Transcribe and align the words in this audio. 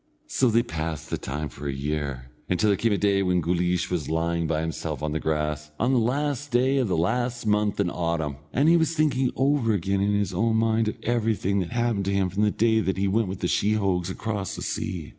So 0.25 0.49
they 0.49 0.63
passed 0.63 1.11
the 1.11 1.19
time 1.19 1.47
for 1.47 1.67
a 1.67 1.71
year, 1.71 2.31
until 2.49 2.71
there 2.71 2.75
came 2.75 2.91
a 2.91 2.97
day 2.97 3.21
when 3.21 3.39
Guleesh 3.39 3.91
was 3.91 4.09
lying 4.09 4.47
by 4.47 4.61
himself 4.61 5.03
on 5.03 5.11
the 5.11 5.19
grass, 5.19 5.69
on 5.79 5.93
the 5.93 5.99
last 5.99 6.49
day 6.49 6.77
of 6.77 6.87
the 6.87 6.97
last 6.97 7.45
month 7.45 7.79
in 7.79 7.91
autumn, 7.91 8.37
and 8.51 8.67
he 8.67 8.77
was 8.77 8.95
thinking 8.95 9.29
over 9.35 9.73
again 9.73 10.01
in 10.01 10.15
his 10.17 10.33
own 10.33 10.55
mind 10.55 10.87
of 10.87 10.97
everything 11.03 11.59
that 11.59 11.69
happened 11.69 12.05
to 12.05 12.13
him 12.15 12.29
from 12.31 12.41
the 12.41 12.49
day 12.49 12.79
that 12.79 12.97
he 12.97 13.07
went 13.07 13.27
with 13.27 13.41
the 13.41 13.47
sheehogues 13.47 14.09
across 14.09 14.55
the 14.55 14.63
sea. 14.63 15.09